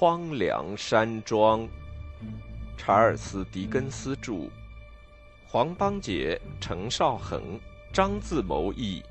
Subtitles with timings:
[0.00, 1.68] 荒凉山庄，
[2.78, 4.48] 查尔斯·狄更斯著，
[5.46, 7.60] 黄邦杰、程少恒、
[7.92, 9.02] 张自谋译。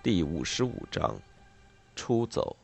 [0.00, 1.20] 第五十五章，
[1.96, 2.56] 出走。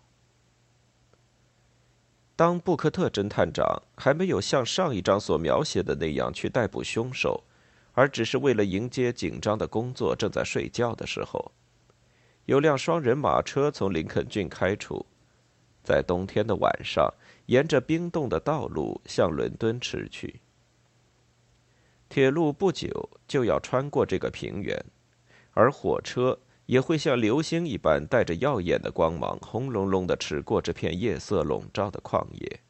[2.38, 7.42] 当布克特侦探长还没有像上一章所描写的那样去逮捕凶手，
[7.95, 11.51] 而只是为了迎接紧张的工作正在睡觉的时候，
[12.45, 15.05] 有辆双人马车从林肯郡开出，
[15.82, 17.12] 在冬天的晚上，
[17.46, 20.41] 沿着冰冻的道路向伦敦驰去。
[22.09, 24.80] 铁路不久就要穿过这个平原，
[25.55, 26.38] 而火车。
[26.68, 32.60] 也会像流星一般，带着耀眼的光芒，轰隆隆地驰过这片夜色笼罩的旷野，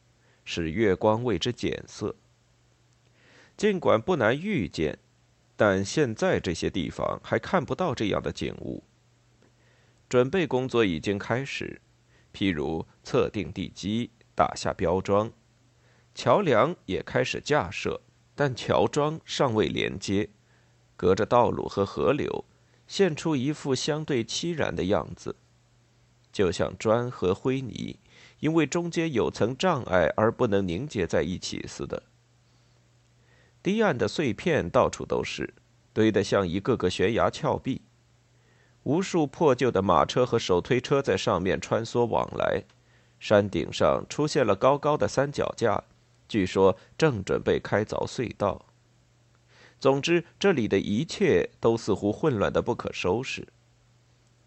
[0.44, 2.14] 使月光为之减色。
[3.56, 5.00] 尽管不难预见，
[5.56, 8.84] 但现在这些地方还看不到这样的景物。
[10.08, 11.80] 准备工作已经开始，
[12.32, 15.32] 譬如测定地基、打下标桩，
[16.14, 18.00] 桥梁也开始架设，
[18.36, 20.28] 但桥桩尚未连接，
[20.96, 22.44] 隔着道路和河流。
[22.88, 25.36] 现出一副相对凄然的样子，
[26.32, 28.00] 就像砖和灰泥
[28.40, 32.02] 因为中间有层障碍而不能凝结在一起似的。
[33.62, 35.52] 堤岸的碎片到处都是，
[35.92, 37.82] 堆得像一个个悬崖峭壁。
[38.84, 42.64] 无数破旧的马车和手推车在上面穿梭往来。
[43.20, 45.82] 山顶上出现了高高的三脚架，
[46.28, 48.64] 据说正准备开凿隧道。
[49.80, 53.46] 总之，这里的一切都似乎混乱的不可收拾。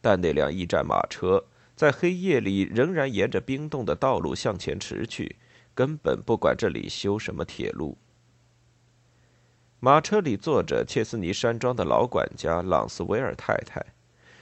[0.02, 5.38] 但那辆驿站马车在黑夜里仍然沿着冰冻的道路向前驰去，
[5.74, 7.98] 根本不管这里修什么铁路。
[9.80, 13.84] 马车里坐着切斯尼山庄的老管家朗斯威尔太太，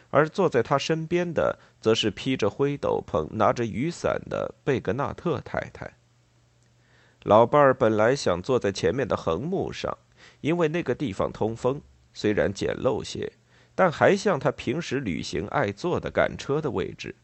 [0.09, 5.93] 而坐在他身边的则是披着灰斗篷、拿着雨伞的贝格纳特太太。
[7.23, 9.97] 老伴儿本来想坐在前面的横木上。
[10.41, 11.81] 因为那个地方通风，
[12.13, 13.31] 虽然简陋些，
[13.75, 17.15] 但还像他平时旅行爱坐的赶车的位置。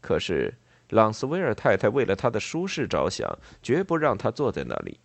[0.00, 0.54] 可是
[0.90, 5.00] 朗斯威尔太太为了他的舒适着想，绝不让他坐在那里。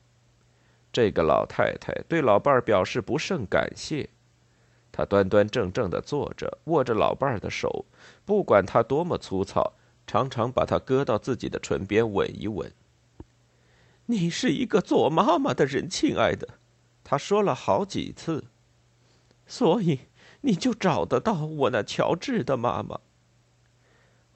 [0.91, 4.09] 这个老太太对老伴儿表示不胜感谢。
[4.91, 7.85] 她端端正正地坐着，握着老伴儿的手，
[8.25, 9.73] 不管他多么粗糙，
[10.05, 12.69] 常常把他搁到自己的唇边吻一吻。
[14.07, 16.59] 你是一个做妈妈的人，亲爱的。
[17.11, 18.45] 他说了好几次，
[19.45, 19.99] 所以
[20.39, 23.01] 你就找得到我那乔治的妈妈。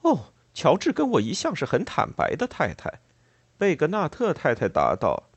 [0.02, 3.00] 哦，乔治跟我一向是很坦白的太太，
[3.58, 5.30] 贝格纳特太太答道。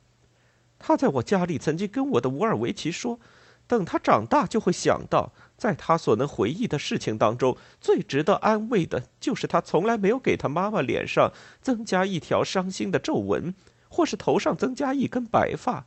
[0.81, 3.21] 他在我家里曾经跟我的乌尔维奇说，
[3.69, 11.33] 等他长大就会想到，在他所能回忆的事情当中，最值得安慰的就是他从来没有给他妈妈脸上
[11.63, 13.55] 增加一条伤心的皱纹，
[13.89, 15.87] 或是头上增加一根白发。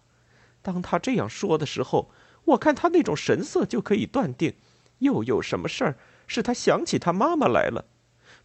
[0.61, 2.11] 当他这样说的时候，
[2.45, 4.53] 我看他那种神色就可以断定，
[4.99, 7.85] 又有什么事儿使他想起他妈妈来了。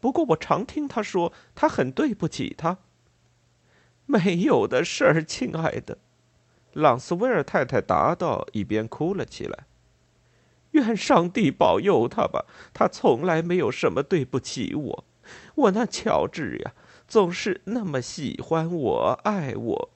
[0.00, 2.78] 不过我常听他说，他很对不起他。
[4.04, 5.98] 没有的事儿，亲爱的，
[6.72, 9.66] 朗斯威尔太太答道，一边哭了起来。
[10.72, 12.44] 愿上帝保佑他吧，
[12.74, 15.04] 他从来没有什么对不起我。
[15.54, 16.72] 我那乔治呀，
[17.08, 19.90] 总是那么喜欢我，爱我。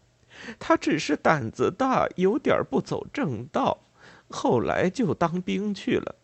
[0.58, 3.78] 他只是胆子大，有点不走正道，
[4.28, 6.16] 后来就当兵去了。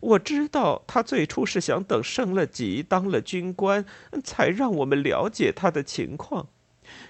[0.00, 3.84] 我知道他最初是想等升了级，当了军官，
[4.24, 6.48] 才让我们了解他的情况。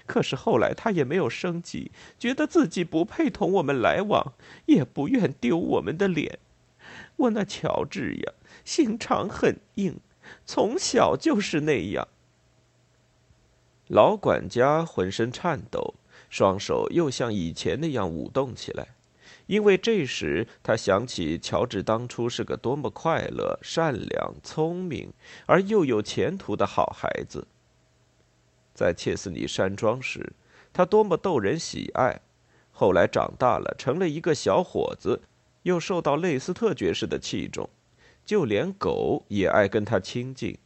[0.05, 4.33] 可是后来他也没有升级，觉得自己不配同我们来往，
[4.65, 6.39] 也不愿丢我们的脸。
[7.15, 8.33] 我那乔治呀，
[8.63, 9.99] 心肠很硬，
[10.45, 12.07] 从小就是那样。
[13.87, 15.95] 老管家浑身颤抖。
[16.29, 18.89] 双手又像以前那样舞动起来，
[19.47, 25.11] 因为这时他想起乔治当初是个多么快乐、善良、聪明
[25.47, 27.47] 而又有前途的好孩子。
[28.73, 30.33] 在切斯尼山庄时，
[30.71, 32.21] 他多么逗人喜爱；
[32.71, 35.21] 后来长大了，成了一个小伙子，
[35.63, 37.69] 又受到类斯特爵士的器重，
[38.23, 40.57] 就连狗也爱跟他亲近，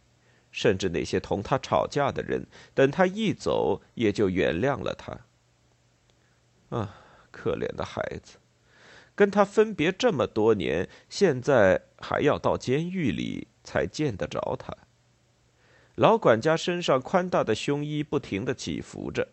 [0.51, 2.45] 甚至那些同他吵架的人，
[2.75, 5.18] 等他一走，也就原谅了他。
[6.74, 6.96] 啊，
[7.30, 8.38] 可怜的孩子，
[9.14, 14.75] 跟他分别这么多年，现在还要到监狱里才见得着他。
[15.96, 19.28] 老管家身上宽大的胸衣不停的起伏着，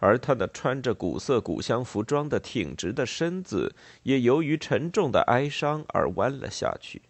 [0.00, 3.72] 而他那穿着古色古香服装的挺直的身子，
[4.02, 7.02] 也由于沉重的哀伤而弯了下去。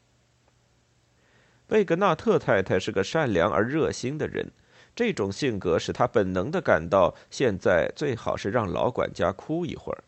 [1.67, 4.53] 贝格纳特太太是个善良而热心的人，
[4.95, 10.05] 这种性格使他本能的感到，现在最好是让老管家哭一会儿。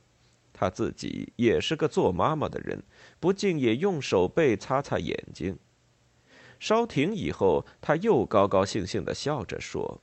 [0.52, 2.82] 他自己也是个做妈妈的人，
[3.20, 5.58] 不禁也用手背擦擦眼睛。
[6.58, 10.00] 稍停以后，他又高高兴兴的笑着说：“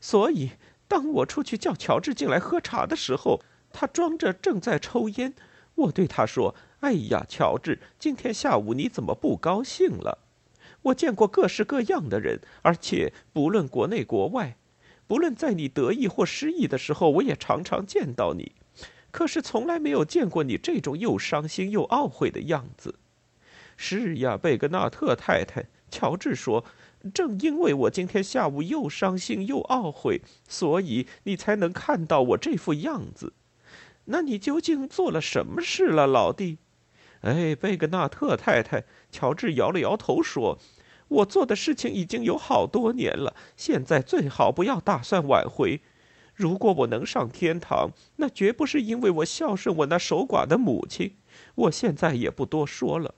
[0.00, 0.50] 所以。”
[0.86, 3.40] 当我出去叫乔治进来喝茶的时候，
[3.72, 5.34] 他装着正在抽烟。
[5.76, 10.23] 我对他说：“哎呀，乔治，今天下午你怎么不高兴了？
[10.84, 14.56] 我见过各式各样的人，而且不论国内国外，
[15.06, 18.52] 不论在你得意或失意的时候，我也常常见到你。
[19.10, 22.96] 可是从来没有见过你这种又伤心又懊悔的样子。”
[23.76, 26.64] 是呀，贝格纳特太太，乔治说。
[27.12, 33.34] 正因为我今天下午又伤心又懊悔，所以你才能看到我这副样子。
[34.06, 36.56] 那你究竟做了什么事了，老弟？
[37.24, 40.58] 哎，贝格纳特太太，乔治摇了摇头说
[41.08, 45.80] ：“我做的事情已经有好多年了，现在最好不要打算挽回。
[46.34, 51.16] 如果我能上天堂，那绝不是因为我孝顺我那守寡的母亲。
[51.54, 53.14] 我现在也不多说了。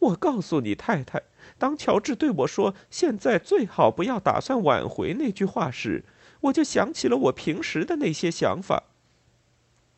[0.00, 1.22] 我告诉你，太太。”
[1.58, 6.04] 当乔治对我说“现在最好不要打算挽回”那句话时，
[6.40, 8.82] 我就想起了我平时的那些想法。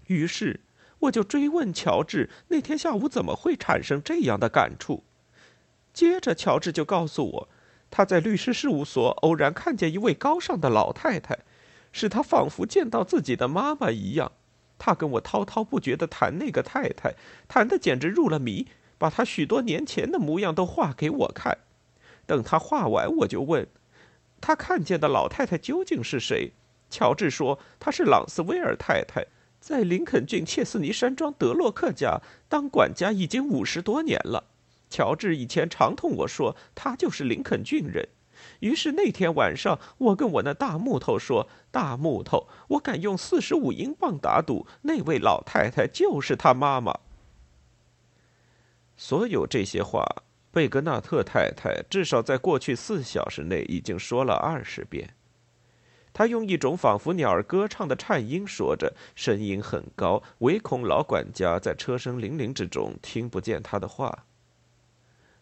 [0.08, 0.60] 于是，
[1.04, 5.04] 我就追问乔治那天下午怎么会产生这样的感触。
[5.92, 7.48] 接着，乔治就告诉我，
[7.90, 11.38] 他在律师事务所偶然看见一位高尚的老太太，
[11.92, 14.32] 使他仿佛见到自己的妈妈一样。
[14.78, 17.14] 他跟我滔滔不绝地谈那个太太，
[17.46, 18.66] 谈得简直入了迷。
[18.96, 21.58] 把他许多年前的模样都画给我看，
[22.26, 23.66] 等他画完，我就问，
[24.40, 26.52] 他看见的老太太究竟是谁？
[26.88, 29.26] 乔治说，她是朗斯威尔太太，
[29.64, 32.20] 在林肯郡切斯尼山庄德洛克家
[32.50, 34.44] 当管家已经五十多年了。
[34.90, 38.06] 乔治以前常同我说，他就是林肯郡人。
[38.60, 47.00] 于是那天晚上，我跟我那大木头说：“大木头，我敢用四十五英镑打赌，那位老太太就是他妈妈。”
[48.98, 50.04] 所有这些话，
[50.52, 55.14] 贝格纳特太太至少在过去四小时内已经说了二十遍。
[56.14, 64.24] 他用一种仿佛鸟儿歌唱的颤音说着，声音很高，唯恐老管家在车声铃铃之中听不见他的话。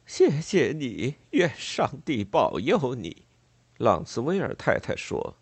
[0.04, 3.24] 谢谢你，愿上帝保佑你，
[3.76, 5.36] 朗斯威尔太太说。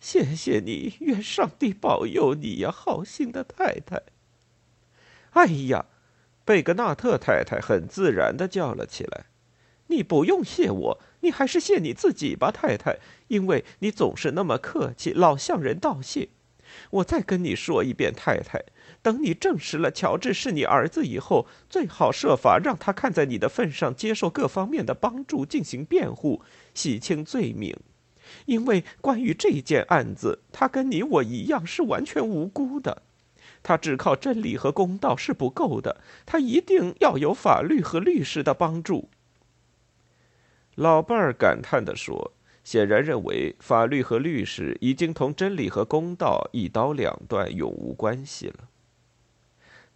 [0.00, 4.02] 谢谢你，愿上帝保佑你呀，好心的太太。
[5.32, 5.86] 哎呀！
[6.46, 9.26] 贝格纳特太太很自然的叫了起来
[9.88, 12.98] ：“你不用谢我，你还是谢你自己吧，太太，
[13.28, 16.28] 因为你总是那么客气，老向人道谢。
[16.90, 18.62] 我再跟你说一遍，太太，
[19.00, 26.42] 等你证实了乔治是你儿子以后，最好设法让他看在你的份上，接受各方面的帮助，进行辩护，
[26.74, 27.76] 洗清罪名。
[28.46, 33.02] 因为关于这件案子，他跟你我一样是完全无辜的。”
[33.62, 39.08] 他只靠真理和公道是不够的，他一定要有法律和律师的帮助。
[40.76, 48.68] 老伴儿感叹地说：“显然认为法律和律师已经同真理和公道一刀两断，永无关系了。”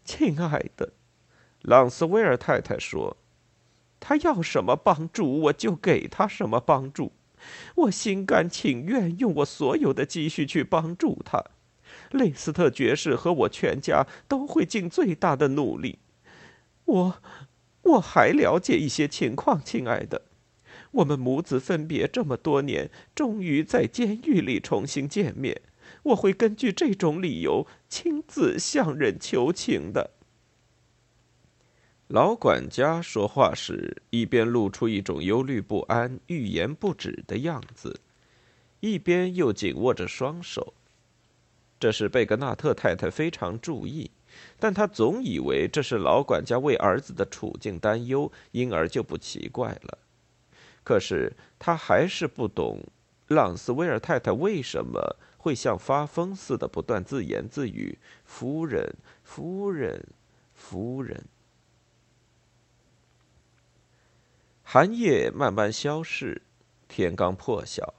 [0.07, 0.95] 亲爱的，
[1.61, 3.19] 朗斯威尔太太说
[4.01, 7.13] ：“他要什么帮助，我就给他什么帮助，
[7.75, 11.45] 我心甘情愿用我所有的积蓄去帮助他。”
[12.13, 15.99] 雷斯特爵士和我全家都会尽最大的努力。
[16.87, 17.23] 我，
[17.83, 20.23] 我还了解一些情况，亲爱的。
[20.93, 25.61] 我们母子分别这么多年，终于在监狱里重新见面。
[26.03, 30.11] 我会根据这种理由亲自向人求情的。
[32.09, 38.01] 老管家说话时，一边露出一种忧虑不安、欲言不止的样子，
[38.81, 40.75] 一边又紧握着双手。
[41.79, 44.11] 这是贝格纳特太太非常注意，
[44.59, 49.99] 但她总以为这是老管家为儿子的处境担忧，因而就不奇怪了。
[50.83, 52.81] 可是他还是不懂，
[53.29, 60.09] 朗斯威尔太太为什么会像发疯似的不断自言自语：“夫人，夫人，
[60.53, 61.25] 夫人。”
[64.63, 66.43] 寒夜慢慢消逝，
[66.87, 67.95] 天刚破晓。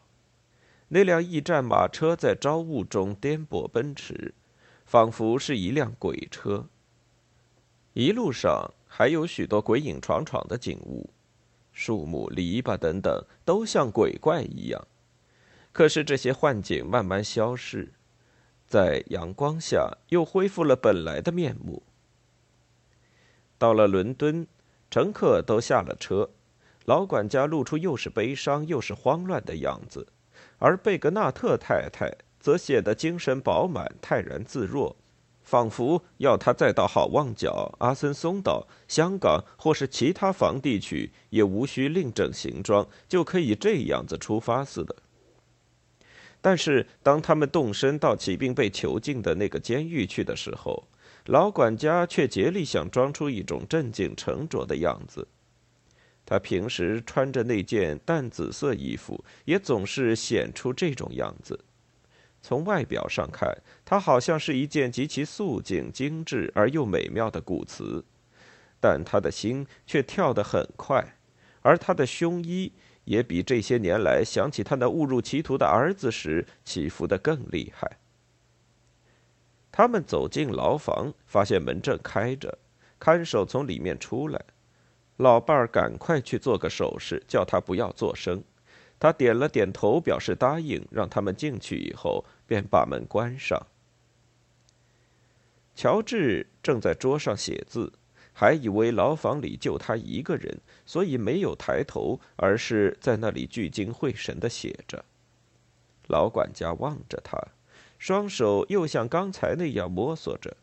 [0.88, 4.34] 那辆驿站马车在朝雾中颠簸奔驰，
[4.86, 6.68] 仿佛是一辆鬼车。
[7.94, 11.10] 一路上还有许多鬼影幢幢的景物，
[11.82, 14.88] 树木、篱笆等等，都像鬼怪一样。
[15.72, 17.94] 可是这些幻景慢慢消逝，
[18.68, 21.82] 在阳光下又恢复了本来的面目。
[23.58, 24.46] 到了伦敦，
[24.92, 26.30] 乘客都下了车，
[26.86, 30.06] 老管家露出又是悲伤又是慌乱的样子，
[30.60, 34.96] 而贝格纳特太太则显得精神饱满、泰然自若。
[35.44, 44.96] 仿佛要他再到好望角、阿森松岛、香港或是其他房地区，也无需另整行装，就可以这样子出发似的。
[46.40, 50.88] 但是，当他们动身到起兵被囚禁的那个监狱去的时候，
[51.26, 55.28] 老管家却竭力想装出一种镇静沉着的样子。
[56.26, 61.60] 他平时穿着那件淡紫色衣服，也总是显出这种样子。
[62.42, 63.56] 从外表上看，
[63.86, 68.04] 它好像是一件极其素净、精致而又美妙的古瓷，
[68.80, 71.16] 但他的心却跳得很快，
[71.62, 72.74] 而他的胸衣
[73.06, 78.00] 也比这些年来想起他那误入歧途的儿子时起伏得更厉害。
[79.72, 82.58] 他们走进牢房，发现门正开着，
[83.00, 84.44] 看守从里面出来，
[85.18, 88.44] 老伴儿赶快去做个手势，叫他不要作声。
[89.02, 90.86] 他点了点头，表示答应。
[90.92, 93.66] 让他们进去以后，便把门关上。
[95.74, 97.92] 乔治正在桌上写字，
[98.32, 105.04] 还以为牢房里就他一个人，所以没有抬头，而是在那里聚精会神的写着。
[106.08, 107.40] 老管家望着他，
[107.98, 110.56] 双手又像刚才那样摸索着。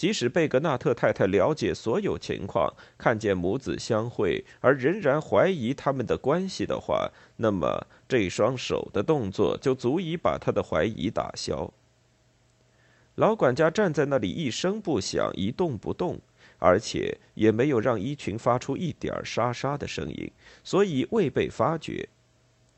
[0.00, 11.70] 即使贝格纳特太太了解所有情况，看见母子相会而仍然怀疑他们的关系的话，那么这双手的动作就足以把他的怀疑打消。
[13.16, 16.18] 老管家站在那里一声不响，一动不动，
[16.56, 20.32] 而且也没有让衣裙发出一点沙沙的声音，
[20.64, 22.08] 所以未被发觉。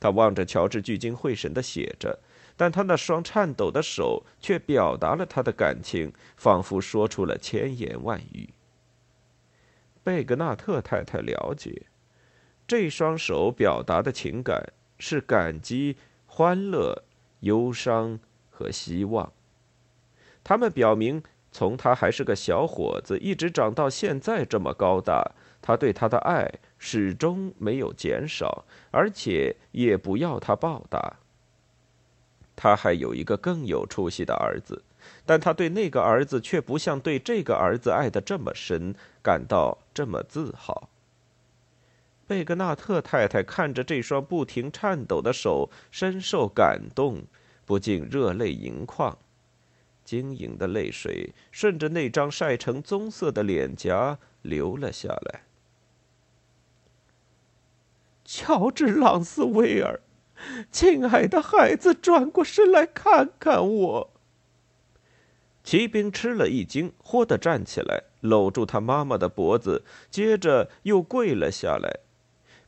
[0.03, 2.19] 他望着乔治，聚精会神地写着。
[2.57, 8.51] 但他那双颤抖的手却表达了他的感情，仿佛说出了千言万语。
[10.03, 11.87] 贝格纳特太太了解，
[12.67, 17.05] 这双手表达的情感是感激、欢乐、
[17.41, 18.19] 忧伤
[18.51, 19.33] 和希望。
[20.43, 25.33] 他们表明，从他还是个小伙子，一直长到现在这么高大，
[25.63, 26.53] 他对他的爱
[26.85, 31.17] 始终没有减少，而且也不要他报答。
[32.57, 34.83] 他还有一个更有出息的儿子，
[35.25, 40.89] 但他对那个儿子却不像对这个儿子爱得这么深，感到这么自豪。
[42.27, 47.23] 贝格纳特太太看着这双不停颤抖的手，深受感动，
[47.65, 49.17] 不禁热泪盈眶，
[50.05, 55.43] 晶莹的泪水顺着那张晒成棕色的脸颊流了下来。
[58.35, 60.01] 乔治·朗斯威尔。
[60.71, 64.11] 亲爱的孩子，转过身来看看我。
[65.63, 72.01] 骑兵吃了一惊，豁地站起来，搂住他妈妈的脖子，接着又跪了下来。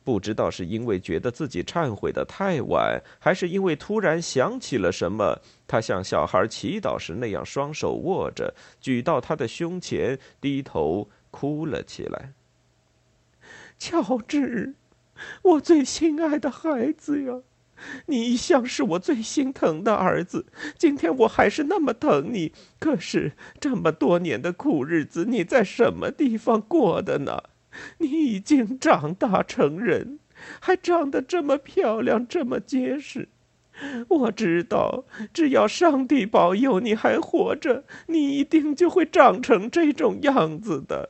[0.03, 12.33] 不知道是因为觉得自己忏悔的太晚，还是因为突然想起了什么，他像小孩祈祷时那样，双手握着，举到他的胸前，低头哭了起来。
[13.79, 14.75] 乔治，
[15.41, 17.41] 我最心爱的孩子呀！
[18.05, 20.45] 你一向是我最心疼的儿子，
[20.77, 22.53] 今天我还是那么疼你。
[22.79, 27.43] 可是这么多年的苦日子，你在什么地方过的呢？
[27.97, 30.19] 你已经长大成人，
[30.61, 33.27] 还长得这么漂亮，这么结实。
[34.07, 35.03] 我知道，
[35.33, 41.09] 只要上帝保佑你还活着，你一定就会长成这种样子的。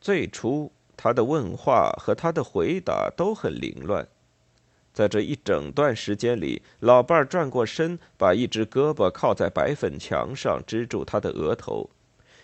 [0.00, 0.72] 最初。
[0.96, 4.08] 他的问话和他的回答都很凌乱，
[4.94, 11.90] 在这一整段时间里，老伴儿转过身，把一只胳膊靠在白粉墙上支住他的额头，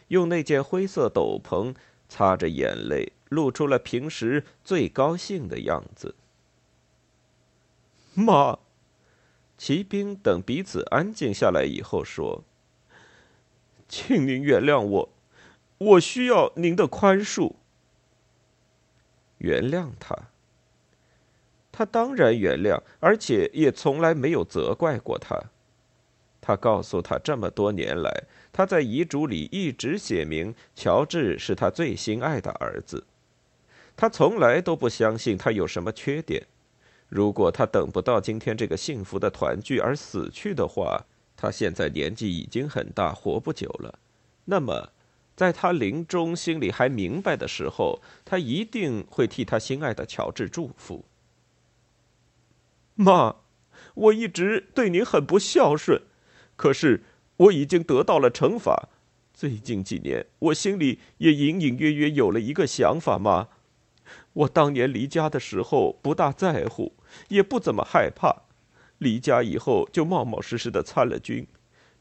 [0.09, 1.75] 用那件灰色斗篷
[2.11, 6.15] 擦着眼泪，露出了平时最高兴的样子。
[8.13, 8.59] 妈，
[9.57, 12.45] 骑兵等彼此安静下来以后说
[13.89, 15.09] ：“请您原谅我，
[15.79, 17.55] 我需要您的宽恕。”
[19.43, 20.17] 原谅他，
[21.73, 25.37] 他当然原谅，而且也从来没有责怪过他。
[26.41, 33.05] 他告诉他，这么多年来，他在遗嘱里一直写明乔治是他最心爱的儿子。
[33.97, 36.47] 他从来都不相信他有什么缺点。
[37.09, 41.05] 如果他等不到今天这个幸福的团聚而死去的话，
[41.37, 43.99] 他现在年纪已经很大，活不久了。
[44.45, 44.91] 那么。
[45.43, 51.05] 在他临终心里还明白的时候，他一定会替他心爱的乔治祝福。
[52.95, 53.35] 妈，
[53.95, 56.01] 我一直对您很不孝顺，
[56.55, 57.03] 可是
[57.39, 58.89] 我已经得到了惩罚。
[59.35, 63.49] 最近几年，我心里也隐隐约约有了一个想法妈。
[64.35, 66.93] 我当年离家的时候不大在乎，
[67.31, 68.43] 也不怎么害怕，
[68.99, 71.49] 离家以后就冒冒失失的参了军，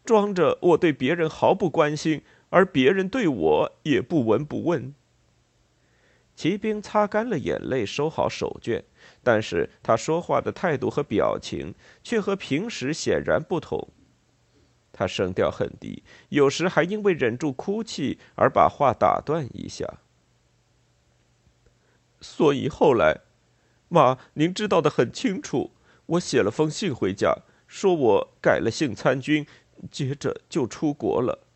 [0.06, 2.22] 装着我对别人毫不关心，
[2.52, 4.94] 而别人对我也不闻不问。
[6.36, 8.84] 骑兵擦干了眼泪，收好手绢，
[9.22, 13.90] 但是他说话的态度和表情却和平时显然不同。
[14.92, 20.00] 他声调很低，有时还因为忍住哭泣而把话打断一下。
[22.20, 23.22] 所以后来，
[23.88, 25.72] 妈，您知道的很清楚。
[26.08, 29.46] 我写了封信回家，说我改了姓参军，
[29.90, 31.48] 接着就出国了。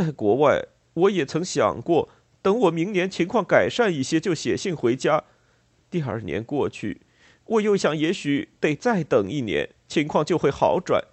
[0.00, 0.64] 在国外，
[0.94, 2.08] 我也曾想过，
[2.40, 5.24] 等我明年情况改善一些，就写信回家。
[5.90, 7.02] 第二年过去，
[7.44, 11.04] 我又想，也许得再等一年，情况就会好转。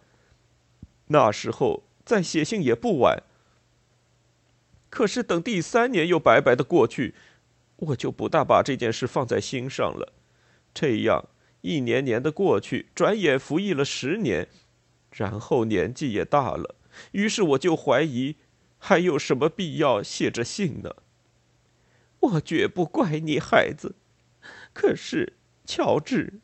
[1.08, 3.24] 那时候再写信也不晚。
[4.90, 7.14] 可是等第三年又白白的过去，
[7.76, 10.14] 我就不大把这件事放在心上了。
[10.74, 11.26] 这样
[11.60, 14.48] 一年年的过去，转眼服役了十年，
[15.12, 16.76] 然后年纪也大了，
[17.12, 18.38] 于是我就怀疑，
[18.78, 20.96] 还有什么必要写着信呢？
[22.20, 23.96] 我绝不怪你，孩子。
[24.74, 25.34] 可是，
[25.66, 26.40] 乔治，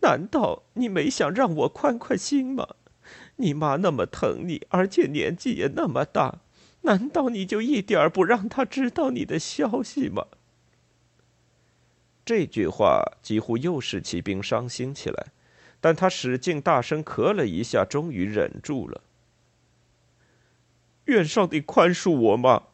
[0.00, 2.76] 难道你没想让我宽宽心吗？
[3.36, 6.40] 你妈那么疼你，而且年纪也那么大，
[6.82, 10.26] 难道你就一点不让她知道你的消息吗？
[12.24, 15.26] 这句话几乎又使骑兵伤心起来，
[15.80, 19.02] 但他使劲大声咳了一下，终于忍住了。
[21.06, 22.64] 愿上帝宽恕我吗，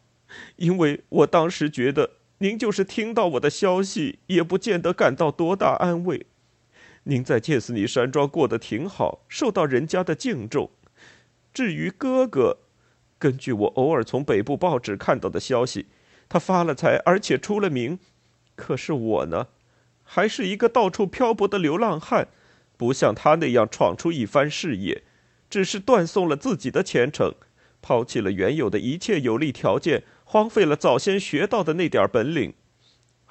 [0.56, 6.26] 因为我当时觉得您就是听到我的消息，也不见得感到多大安慰。
[7.04, 10.70] 您在切斯尼山庄过得挺好，受到人家的敬重。
[11.52, 12.58] 至于哥哥，
[13.18, 15.86] 根据我偶尔从北部报纸看到的消息，
[16.28, 17.98] 他发了财，而且出了名。
[18.54, 19.48] 可是我呢，
[20.04, 22.28] 还是一个到处漂泊的流浪汉，
[22.76, 25.02] 不像他那样闯出一番事业，
[25.48, 27.34] 只是断送了自己的前程，
[27.82, 32.54] 抛弃了原有的一切有利条件，荒废了早先学到的那点本领。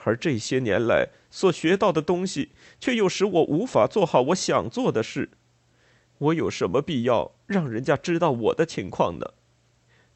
[0.03, 5.31] 而这些年来所学到的东西，却又使我无法做好我想做的事。
[6.17, 9.33] 我有什么必要让人家知道我的情况呢？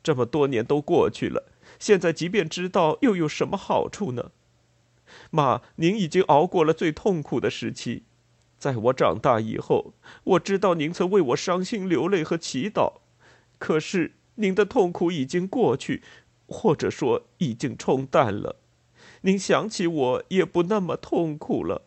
[0.01, 4.31] 这么多年都过去了，现在即便知道，又有什么好处呢？
[5.29, 8.03] 妈，您已经熬过了最痛苦的时期。
[8.57, 9.93] 在我长大以后，
[10.23, 12.93] 我知道您曾为我伤心流泪和祈祷。
[13.57, 16.01] 可是您的痛苦已经过去，
[16.47, 18.57] 或者说已经冲淡了。
[19.21, 21.83] 您想起我也不那么痛苦了。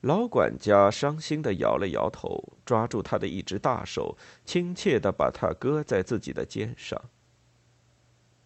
[0.00, 7.00] 老管家伤心的摇了摇头，抓住他的一只大手，亲切的把他搁在自己的肩上。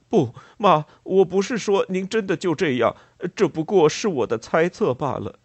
[0.09, 2.97] 不，妈，我不是说您真的就这样，
[3.35, 5.38] 这不过是我的猜测罢了。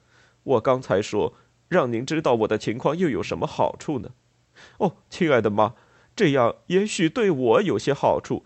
[0.43, 1.33] 我刚才说，
[1.67, 4.11] 让您知道我的情况又有什么好处呢？
[4.77, 5.73] 哦，亲爱的妈，
[6.15, 8.43] 这样也许对我有些好处。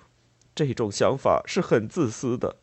[0.56, 2.58] 这种想法是很自私的。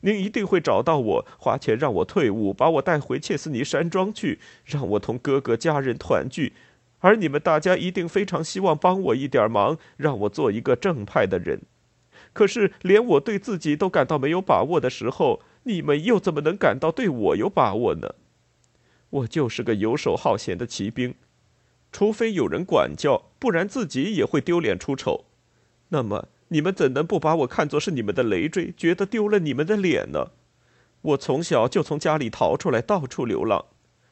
[0.00, 6.52] 您一定会找到我，花钱让我退伍，把我带回切斯尼山庄去，让我同哥哥家人团聚。
[7.00, 11.62] 而你们大家一定非常希望帮我一点忙，让我做一个正派的人。
[12.32, 18.14] 可是，连我对自己都感到没有把握的时候，你们又怎么能感到对我有把握呢？
[19.10, 21.14] 我就是个游手好闲的骑兵，
[21.94, 25.26] 除非有人管教，不然自己也会丢脸出丑。
[25.90, 26.28] 那么。
[26.48, 30.30] 你们怎能不把我看作是你们的累赘，觉得丢了你们的脸呢？
[31.00, 33.64] 我从小就从家里逃出来，到处流浪，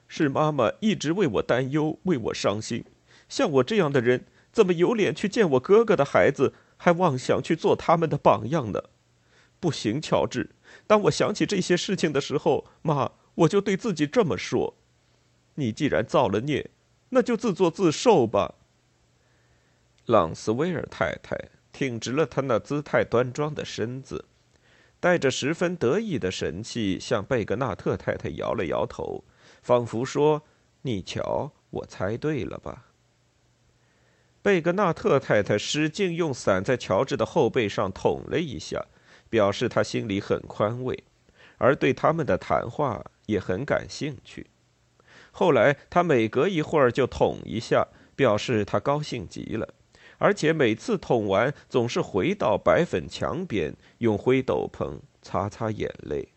[0.08, 2.84] 是妈妈一直为我担忧，为我伤心。
[3.28, 8.82] 像我这样的人，怎么有脸去见我哥哥的孩子，还妄想去做他们的榜样呢？
[9.60, 10.50] 不行，乔治。
[10.86, 14.74] 当我想起这些事情的时候，妈，我就对自己这么说：
[15.56, 16.70] 你既然造了孽，
[17.14, 18.56] 那就自作自受吧。
[20.06, 21.36] 朗斯威尔太太。
[21.72, 24.26] 挺直了他那姿态端庄的身子，
[25.00, 29.24] 带着十分得意的神气，向贝格纳特太太摇了摇头，
[29.62, 30.42] 仿佛说
[30.82, 32.88] ：“你瞧，我猜对了吧？”
[34.42, 38.84] 贝格纳特太太使劲用伞在乔治的后背上捅了一下，
[39.30, 41.04] 表示他心里很宽慰，
[41.56, 44.48] 而对他们的谈话也很感兴趣。
[45.32, 49.74] 后来他每隔一会儿就捅一下，表示他高兴极了。
[50.18, 56.28] 而且每次捅完，总是回到白粉墙边，用灰斗篷擦擦眼泪。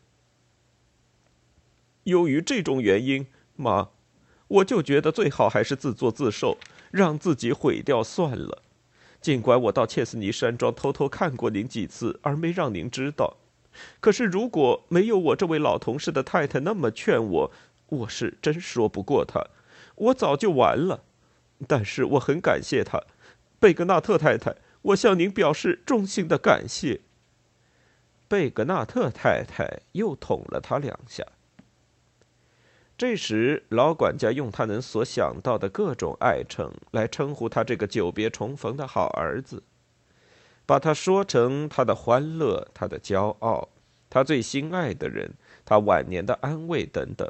[2.05, 3.89] 由于这种原因，妈，
[4.47, 6.57] 我就觉得最好还是自作自受，
[6.89, 8.63] 让自己毁掉算了。
[9.21, 13.37] 尽管我到切斯尼山庄偷偷看过您几次，而没让您知道，
[13.99, 17.51] 可是如果没有我这位老同事的太太那么劝我，
[17.87, 19.47] 我是真说不过他，
[19.95, 21.03] 我早就完了。
[21.67, 23.03] 但是我很感谢他，
[23.59, 27.01] 贝格纳特太太，我向您表示衷心的感谢。
[28.27, 31.23] 贝格纳特太太又捅了他两下。
[32.97, 39.63] 这时，老管家用他能所想到的各种爱称来称呼他这个久别重逢的好儿子，
[40.65, 43.69] 把他说成他的欢乐、他的骄傲、
[44.09, 45.33] 他最心爱的人、
[45.65, 47.29] 他晚年的安慰等等。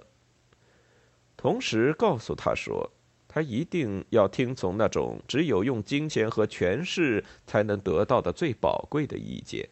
[1.46, 2.92] 同时告诉他说，
[3.28, 9.70] 他一定要听从那种只有用金钱和权势才能得到的最宝贵的意见，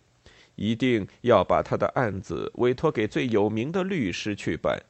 [0.53, 4.83] 一定要把他的案子委托给最有名的律师去办。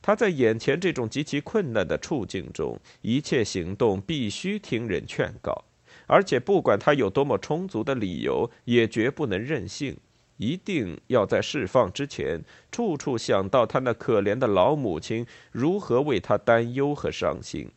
[0.00, 5.64] 他在眼前这种极其困难的处境中，一切行动必须听人劝告，
[6.06, 9.96] 而且不管他有多么充足的理由，也绝不能任性。
[10.36, 17.70] 一定要在释放之前，处处想到他那可怜的老母亲如何为他担忧和伤心，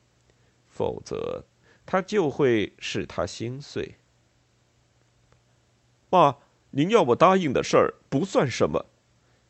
[0.67, 1.45] 否则
[1.85, 3.95] 他就会使他心碎。
[6.09, 6.37] 爸，
[6.71, 8.85] 您要我答应的事儿不算什么。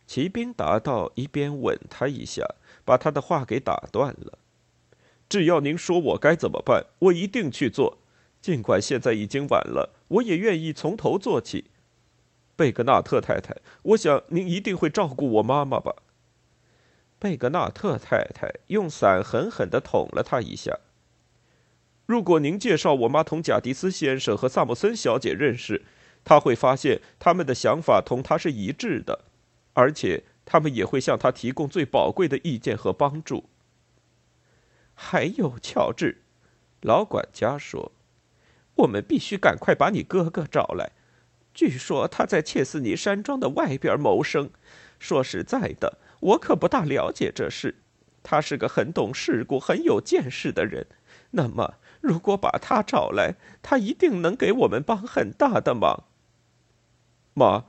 [0.07, 2.45] 骑兵答道，一边吻他一下。
[2.85, 4.37] 把他的话给打断了。
[5.27, 7.97] 只要您说我该怎么办，我一定去做。
[8.39, 11.65] 尽管现在已经晚了，我也愿意从头做起。
[12.55, 15.95] 贝格纳特太太，我想您一定会照顾我妈妈吧？
[17.19, 20.79] 贝格纳特太太用伞狠狠地捅了他一下。
[22.05, 25.83] 如果您介绍我妈同贾迪斯先生和萨姆森小姐认识，
[26.23, 29.25] 他会发现他们的想法同他是一致的，
[29.73, 30.23] 而且。
[30.47, 33.49] 他们也会向他提供最宝贵的意见和帮助。
[34.93, 36.21] 还有乔治，
[36.81, 37.91] 老管家说
[38.77, 40.91] ：“我们必须赶快把你哥哥找来。
[41.55, 44.51] 据说他在切斯尼山庄的外边谋生。
[44.99, 47.75] 说实在的，我可不大了解这事。
[48.21, 50.85] 他是个很懂事故、很有见识的人。
[51.31, 56.03] 那么，如果把他找来，他一定能给我们帮很大的忙。”
[57.33, 57.65] 妈，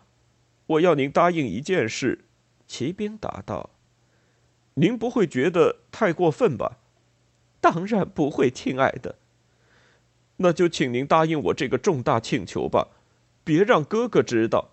[0.67, 2.25] 我要您答应一件事。
[2.67, 3.71] 骑兵答道
[4.75, 6.79] ：“您不会觉得太过分吧
[7.61, 9.17] ？”“当然不会，亲爱的。
[10.39, 12.89] ”“那就请您答应我这个重大请求吧，
[13.47, 14.73] 别让哥哥知道。”“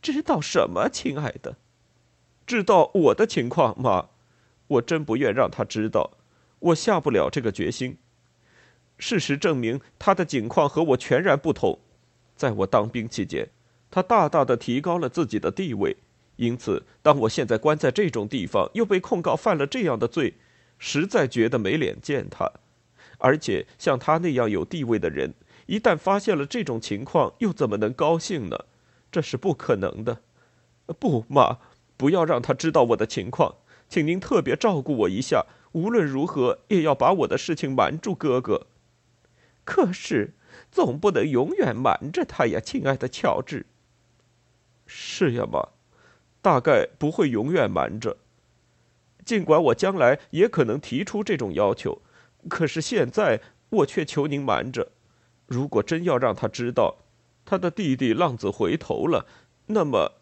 [0.00, 1.58] 知道什么，亲爱的
[2.46, 4.08] ？”“知道我的情况，吗。
[4.68, 6.12] 我真不愿让他知道，
[6.60, 7.98] 我下不了这个决心。
[8.96, 11.78] 事实证明，他的境况和我全然不同。
[12.34, 13.50] 在我当兵期间，
[13.90, 15.98] 他大大的提高了自己的地位。”
[16.36, 20.34] 因此，当我现在关在这种地方，又被控告犯了这样的罪，
[20.78, 22.50] 实在觉得没脸见他。
[23.18, 25.34] 而且，像他那样有地位的人，
[25.68, 28.64] 一旦发现了这种情况，又怎么能高兴呢？
[29.12, 30.22] 这是不可能的。
[30.98, 31.58] 不，妈，
[31.98, 35.44] 不要让他知道我的情况，请您特别照顾我一下。
[35.72, 38.66] 无论如何，也要把我的事情瞒住哥哥。
[39.66, 40.32] 可是，
[40.72, 43.66] 总不能永远瞒着他呀，亲爱的乔治。
[44.86, 45.68] 是呀，妈。
[46.40, 48.16] 大概不会永远瞒着，
[49.26, 52.00] 尽管我将来也可能提出这种要求，
[52.48, 54.92] 可是现在我却求您瞒着。
[55.48, 56.98] 如果真要让他知道，
[57.44, 59.26] 他的弟弟浪子回头了，
[59.66, 60.12] 那么，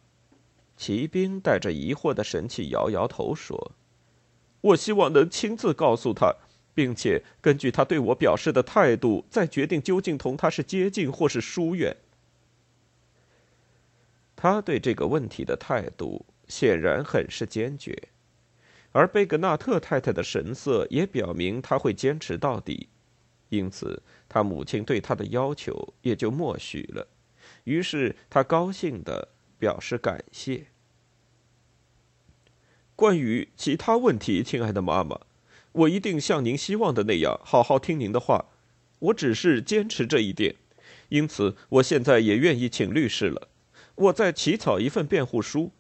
[0.77, 3.73] 骑兵带着疑惑的神气摇摇头说
[4.63, 6.37] ：“我希望能亲自告诉他，
[6.73, 11.97] 并且根据他对我表示的态度，再决定究竟同他是接近或是疏远。”
[14.37, 18.11] 他对这个问题的态度显然很是坚决，
[18.93, 22.89] 而贝格纳特太太的神色也表明他会坚持到底，
[23.49, 24.03] 因此
[24.37, 27.09] 他母亲对他的要求也就默许了。
[27.65, 30.67] 于是他高兴地表示感谢。
[32.95, 35.19] 关于其他问题，亲爱的妈妈，
[35.73, 38.45] 我一定像您希望的那样好好听您的话。
[38.99, 40.57] 我只是坚持这一点，
[41.09, 43.49] 因此我现在也愿意请律师了。
[43.95, 45.73] 我在起草一份辩护书，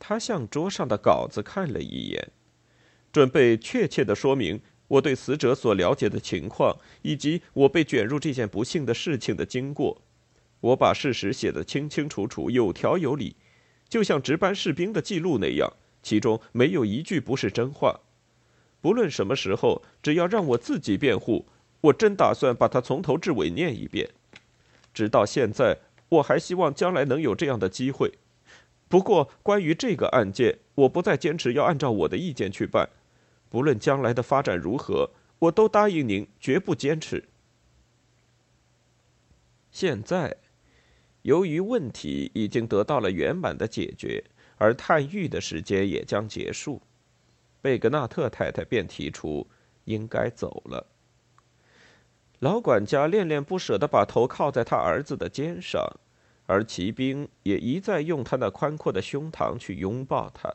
[0.00, 2.32] 他向桌上的稿子看了一眼，
[3.12, 10.02] 准备确切的说明我对死者所了解的情况，以及我被卷入这件不幸的事情的经过。
[10.60, 13.36] 我把事实写得清清楚楚、有条有理，
[13.88, 15.72] 就像值班士兵的记录那样，
[16.02, 18.00] 其中没有一句不是真话。
[18.80, 21.46] 不论什么时候，只要让我自己辩护，
[21.82, 24.10] 我真打算把它从头至尾念一遍。
[24.92, 25.78] 直到现在。
[26.10, 28.14] 我还希望将来能有这样的机会，
[28.88, 32.88] 不过关于这个案件，我不再坚持要按照我的意见去办。
[33.50, 37.28] 不论将来的发展如何，我都答应您，绝不坚持。
[39.70, 40.36] 现在，
[41.22, 44.24] 由于问题已经得到了圆满的解决，
[44.56, 46.82] 而探狱的时间也将结束，
[47.60, 49.46] 贝格纳特太太便提出
[49.84, 50.86] 应该走了。
[52.40, 55.84] 老管家恋恋不舍地把头靠在他儿子的肩上，
[56.46, 60.52] 而骑兵也一再用他那宽阔的胸膛去拥抱他。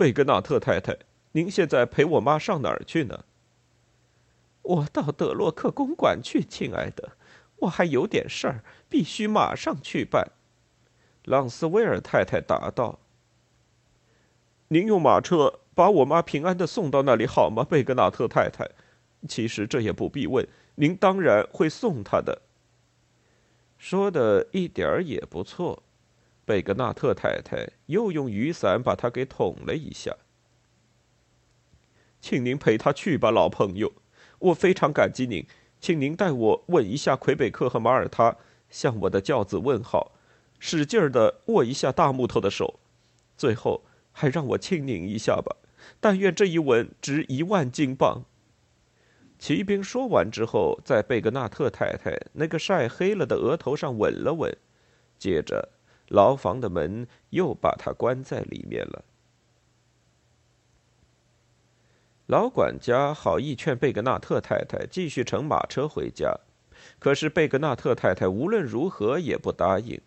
[0.00, 0.96] 贝格纳特太太，
[1.32, 3.22] 您现在陪我妈上哪儿去呢？
[4.62, 7.10] 我到德洛克公馆去，亲爱的，
[7.56, 10.32] 我还有点事儿，必须马上去办。
[11.26, 12.98] 朗斯威尔太太答道
[14.68, 18.66] ：“您用马车把我妈平安的送到那里好吗，贝格纳特太太？
[19.28, 22.40] 其实这也不必问，您当然会送她的。”
[23.76, 25.82] 说的一点儿也不错。
[26.50, 30.16] 贝格纳特太太又用雨伞把他给捅了一下。
[32.20, 33.92] 请您陪他去吧，老朋友，
[34.40, 35.46] 我非常感激您。
[35.80, 38.36] 请您代我问一下魁北克和马耳他，
[38.68, 40.10] 向我的教子问好，
[40.58, 42.80] 使劲儿的握一下大木头的手，
[43.36, 45.54] 最后还让我亲您一下吧。
[46.00, 48.24] 但愿这一吻值一万金镑。
[49.38, 54.52] 骑兵说完之后，在贝格纳特太太那个晒黑了的额头上吻了吻，
[55.16, 55.68] 接着。
[56.10, 59.04] 牢房的门又把他关在里面了。
[62.26, 66.38] 老管家好意劝贝格纳特太太继续乘马车回家，
[66.98, 70.00] 可是贝格纳特太太无论如何也不答应。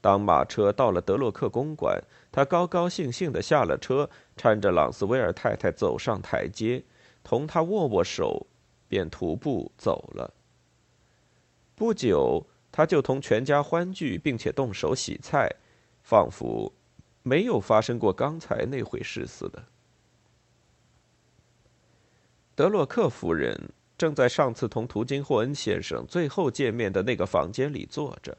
[0.00, 2.00] 当马车到了德洛克公馆，
[2.30, 6.84] 他高高兴兴的下了车，搀着朗斯威尔太太走上台阶，
[7.24, 8.46] 同他握握手，
[8.86, 10.32] 便徒步走了。
[11.74, 12.46] 不久。
[12.78, 15.52] 他就同全家欢聚，并且动手洗菜，
[16.04, 16.72] 仿佛
[17.24, 19.64] 没有发生过刚才那回事似的。
[22.54, 28.38] 德洛克夫人正在上次同图金霍恩先生最后见面的那个房间里坐着，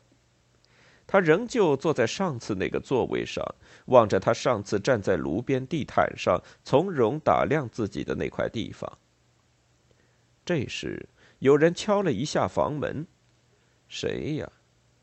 [1.06, 3.43] 他仍旧坐在上次那个座位上，
[3.88, 8.89] 望着他上次站在炉边地毯上从容打量自己的那块地方。
[10.45, 13.06] 这时，有人敲了一下房门。
[13.89, 14.49] 谁呀？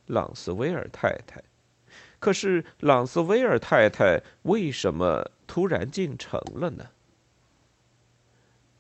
[0.07, 1.43] 朗斯威尔太太。
[2.19, 6.87] 可是朗斯威尔太太为什么突然进城了呢？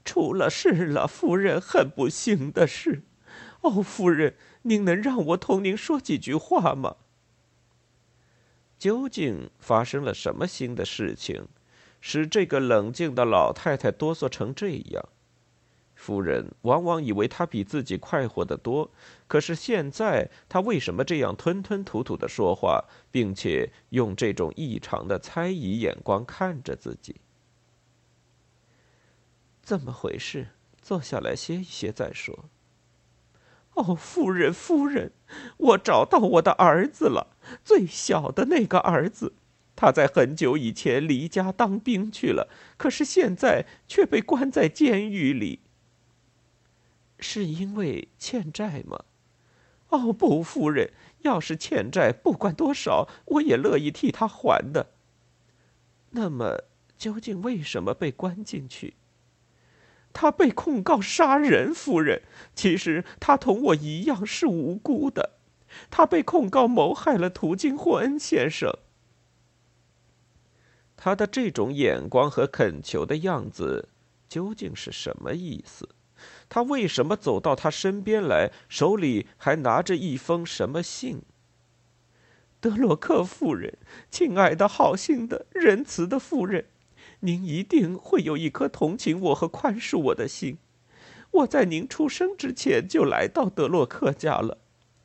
[0.05, 3.03] 出了事了，夫人，很不幸的事。
[3.61, 6.97] 哦，夫人，您能让我同您说几句话吗？
[8.79, 11.49] 究竟发生了什么新的事情，
[12.01, 15.09] 使这个冷静的老太太哆嗦成这样？
[15.97, 18.93] 夫人往往以为他比自己快活得多，
[19.27, 27.17] 可是现在他为什么这样吞吞吐吐的说话，并且用这种异常的猜疑眼光看着自己？
[29.63, 30.49] 怎么回事？
[30.81, 32.45] 坐下来歇一歇再说。
[33.75, 35.13] 哦，夫人，夫人，
[35.57, 39.33] 我找到我的儿子了，最小的那个儿子，
[39.75, 45.61] 他在很久以前离家当兵去了，可是现在却被关在监狱里。
[47.18, 49.05] 是因为欠债吗？
[49.88, 54.90] 哦，不，夫人，要是欠债，不管多少，我也乐意替他还的。
[56.11, 56.64] 那么，
[56.96, 58.94] 究竟为什么被关进去？
[60.12, 62.22] 他被控告杀人，夫人。
[62.55, 65.38] 其实他同我一样是无辜的，
[65.90, 68.72] 他被控告谋害了图金霍恩先生。
[70.96, 73.90] 他的这种眼光和恳求的样子，
[74.29, 75.96] 究竟是什么意思？
[76.49, 81.23] 他为什么走到他身边来，手里还拿着一封什么信？
[82.61, 83.79] 德洛克夫人，
[84.11, 86.67] 亲爱的、好心的、仁慈的夫人，
[87.21, 90.59] 您一定会有一颗同情我和宽恕我的心。
[91.33, 94.59] 我在您出生之前就来到德洛克家了，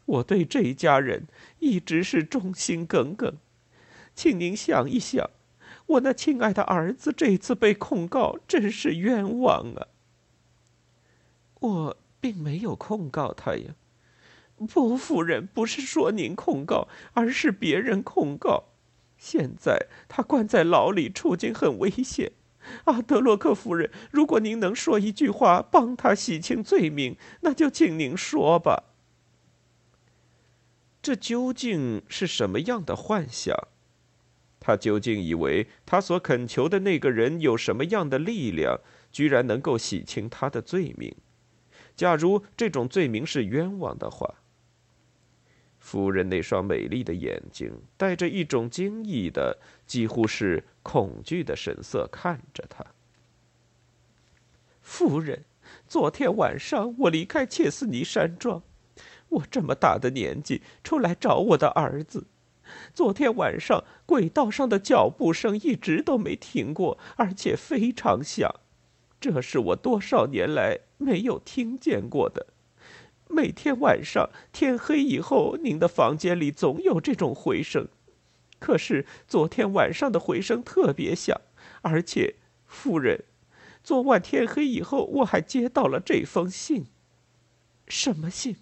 [0.06, 1.28] 我对这一家人
[1.60, 3.36] 一直是忠心耿耿。
[4.16, 5.30] 请您想一想，
[5.88, 9.88] 我那亲爱的儿子这次被控告，真是冤枉啊！
[11.62, 13.74] 我并没有控告他呀，
[14.72, 18.66] 不，夫人，不是说您控告，而是别人控告。
[19.18, 22.32] 现在他关在牢里，处境很危险。
[22.86, 28.84] 阿，德洛克夫人，如果您能说一句话帮他洗清罪名，那就请您说吧。
[31.02, 33.56] 这究竟是什么样的幻想？
[34.60, 38.80] 他究竟以为他所恳求的那个人有什么样的力量，
[39.12, 41.16] 居然能够洗清他的罪名？
[42.02, 44.34] 假如这种罪名是冤枉的话，
[45.78, 52.84] 夫人那双美丽的眼睛带着一种惊异的、几乎是恐惧的神色看着他。
[54.82, 55.46] 夫人，
[55.88, 58.64] 昨天晚上我离开切斯尼山庄，
[59.30, 62.26] 我这么大的年纪出来找我的儿子。
[62.96, 68.52] 昨天晚上轨道上的脚步声一直都没停过，而且非常响，
[69.22, 72.48] 这是我多少年来没有听见过的。
[73.30, 77.88] 每天晚上天黑以后，您的房间里总有这种回声，
[78.60, 81.40] 可是昨天晚上的回声特别响，
[81.84, 83.24] 而且，夫人，
[83.84, 86.88] 昨晚天黑以后，我还接到了这封信。
[87.88, 88.58] 什么信？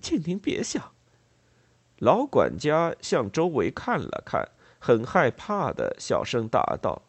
[0.00, 0.92] 请您别想。
[1.98, 4.48] 老管家向周围看了看，
[4.78, 7.02] 很害怕的小声答道：“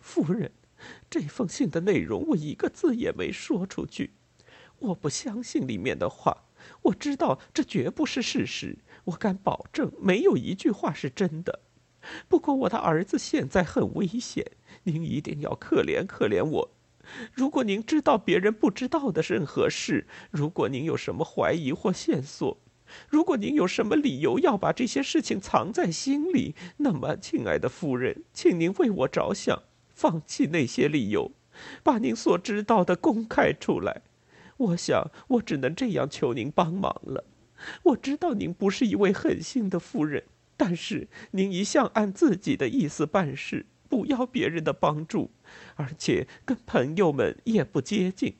[0.00, 0.52] 夫人，
[1.10, 4.10] 这封信的内容我一个字也没说出去。
[4.78, 6.44] 我不相信里面的话，
[6.82, 8.78] 我知道这绝不是事实。
[9.04, 11.60] 我敢保证，没有一句话是真的。
[12.28, 14.44] 不过我的儿子现在很危险，
[14.84, 16.70] 您一定要可怜可怜我。
[17.32, 22.58] 如果您知道别人不知道的任何事，如果您有什么怀疑或线索。”
[23.10, 29.64] 如果您有什么理由要把这些事情藏在心里，那么，亲爱的夫人，请您为我着想，
[29.98, 31.32] 放弃那些理由，
[31.82, 34.02] 把您所知道的公开出来。
[34.56, 37.24] 我想，我只能这样求您帮忙了。
[37.82, 40.22] 我知道您不是一位狠心的夫人，
[40.56, 45.32] 但是您一向按自己的意思办事，不要别人的帮助，
[45.74, 48.36] 而且跟朋友们也不接近。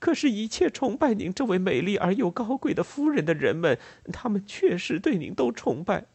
[0.00, 3.78] 可是，一切崇拜您这位美丽而又高贵的夫人的人们，
[4.12, 6.06] 他们确实对您都崇拜，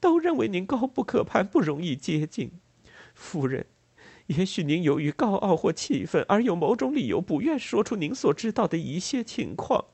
[0.00, 2.50] 都认为您高不可攀，不容易接近。
[3.14, 3.66] 夫人，
[4.26, 9.84] 也许您由于高傲或气愤而有某种理由不愿说出您所知道的一些情况。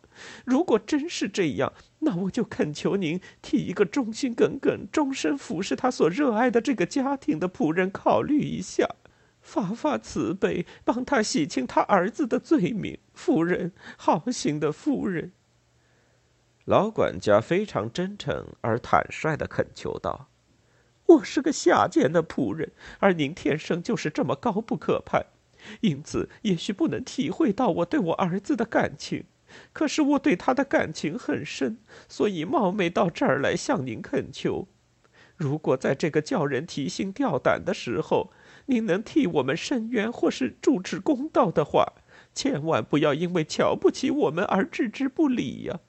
[0.45, 8.87] 如果真是这样，那我就恳求您替一个忠心耿耿、终身服侍他所热爱的这个家庭的仆人考虑一下。
[9.41, 15.33] 发发慈悲，帮他洗清他儿子的罪名，夫人，好心的夫人。
[16.67, 20.29] 老管家非常真诚而坦率的恳求道
[21.11, 22.71] ：“我是个下贱的仆人，
[23.01, 25.27] 而您天生就是这么高不可攀，
[25.81, 29.25] 因此也许不能体会到我对我儿子的感情。
[29.73, 34.69] 可是我对他的感情很深，所以冒昧到这儿来向您恳求。
[35.37, 38.33] 如果在这个叫人提心吊胆的时候，
[38.67, 41.95] 您能替我们伸冤或是主持公道的话，
[42.33, 45.81] 千万不要因为瞧不起我们而置之不理呀。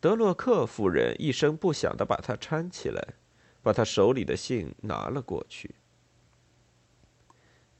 [0.00, 3.14] 德洛克夫人一声不响的把他搀起来，
[3.62, 5.74] 把他手里的信拿了过去。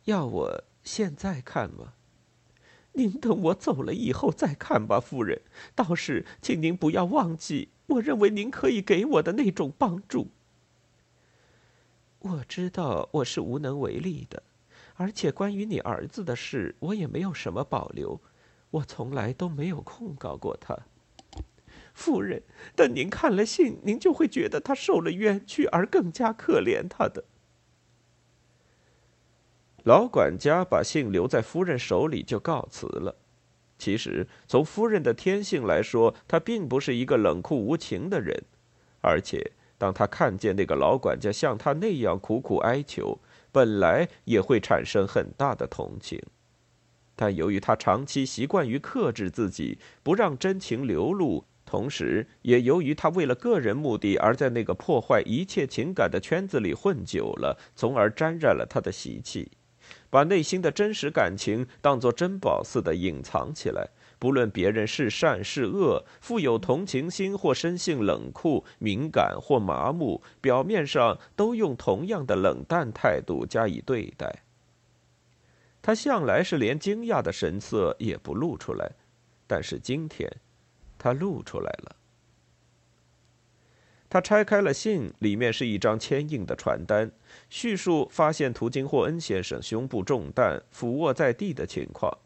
[0.04, 1.94] 要我现在看吗？
[2.92, 5.40] 您等我走了以后再看吧，夫人。
[5.74, 10.28] 倒是，请您不要忘记，我认为您可以给我的那种帮助。
[12.18, 14.42] 我知道我是无能为力的，
[14.96, 18.20] 而且关于你儿子的事，我也没有什么保留。
[18.72, 20.76] 我从来都没有控告过他。
[21.94, 22.42] 夫人，
[22.76, 27.24] 等您看了信，您就会觉得他受了冤屈，而更加可怜他的。
[29.84, 33.16] 老管家把信留在夫人手里就告辞了。
[33.78, 38.44] 其实，从夫人的天性来说，她并不是一个冷酷无情的人，
[39.00, 39.52] 而且。
[39.78, 43.18] 当他看见那个老管家像他那样苦苦哀求，
[43.50, 46.20] 本来也会产生很大的同情，
[47.16, 59.52] 但由于他长期习惯于克制自己，不让真情流露，同时也由于他为了个人目的而在那个破坏一切情感的圈子里混久了，从而沾染了他的习气，
[60.10, 63.88] 把内心的真实感情当作珍宝似的隐藏起来。
[64.18, 74.42] 不论别人是善是恶，富有同情心或生性冷酷、敏感或麻木，表面上都用同样的冷淡态度加以对待。
[75.80, 78.90] 他向来是连惊讶的神色也不露出来，
[79.46, 80.28] 但是今天，
[81.00, 81.96] 他露出来了。
[84.10, 87.10] 他拆开了信，里面是一张签印的传单，
[87.48, 92.18] 叙述发现图金霍恩先生胸部中弹、俯卧在地的情况。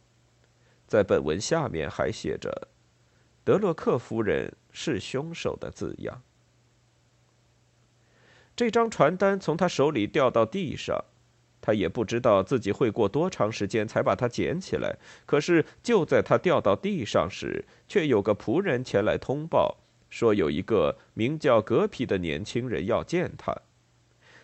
[0.86, 2.68] 在本文下面还写着
[3.44, 6.22] “德洛克夫人是凶手”的字样。
[8.56, 11.04] 这张传单从他手里掉到地上，
[11.64, 14.98] 他也不知道自己会过多长时间才把它捡起来。
[15.24, 19.78] 可是就在他掉到地上时，却有个仆人前来通报，
[20.10, 23.56] 说有一个名叫格皮的年轻人要见他。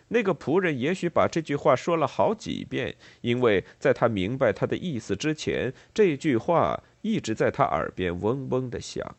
[0.08, 9.14] 那个仆人也许把这句话说了好几遍，因为在他明白他的意思之前，这句话一直在他耳边嗡嗡的响。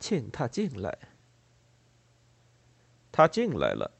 [0.00, 0.98] 请他进来。
[3.12, 3.92] 他进来了。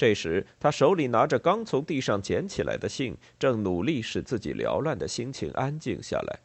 [0.00, 6.40] 这时，他手里拿着刚从地上捡起来的信，正努力使自己缭乱的心情安静下来。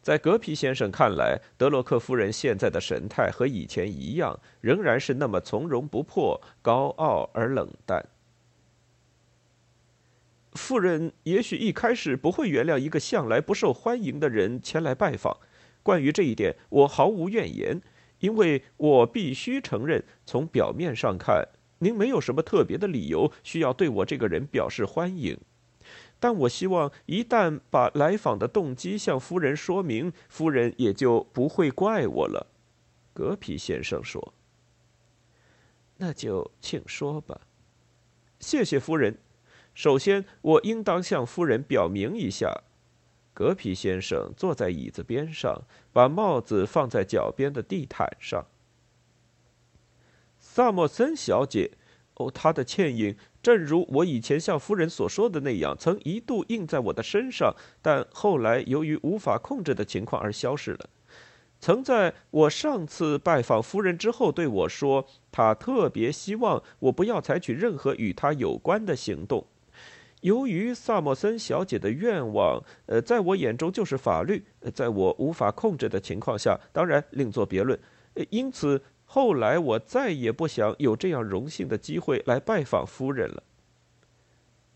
[0.00, 8.06] 在格皮先生看来，德洛克夫人现在的神态和以前一样，仍然是那么从容不迫、高傲而冷淡。
[10.52, 15.36] 夫人也许一开始不会原谅一个向来不受欢迎的人前来拜访，
[15.82, 17.82] 关于这一点，我毫无怨言，
[18.20, 21.48] 因为我必须承认，从表面上看。
[21.78, 25.38] 您没有什么特别的理由需要对我这个人表示欢迎，
[26.18, 32.46] 但我希望一旦把来访的动机向夫人说明，夫人也就不会怪我了。”
[33.12, 34.32] 格皮先生说。
[35.98, 37.40] “那就请说吧。
[38.40, 39.18] ”“谢谢夫人。
[39.74, 42.62] 首先，我应当向夫人表明一下。”
[43.34, 45.62] 格皮先生坐在椅子边上，
[45.92, 48.46] 把帽子放在脚边的地毯上。
[50.56, 51.70] 萨默森小姐，
[52.14, 60.88] 哦，她的倩影，正如我以前向夫人所说的那样，曾一度印在我的身上，但后来由于无法控制的情况而消失了。
[61.60, 69.46] 曾在我上次拜访夫人之后对我说，她特别希望我不要采取任何与她有关的行动。
[70.22, 74.42] 由于萨默森小姐的愿望，呃，在我眼中就是法律，
[74.72, 77.78] 在我无法控制的情况下，当然另作别论。
[78.30, 78.80] 因此。
[79.16, 83.42] 后来我再也不想有这样荣幸的机会来拜访夫人了。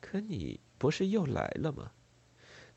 [0.01, 1.91] 可你不是又来了吗？